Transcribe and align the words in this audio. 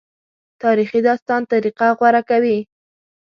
تاریخي 0.63 0.99
داستان 1.07 1.41
طریقه 1.51 1.87
غوره 1.99 2.21
کوي. 2.29 2.57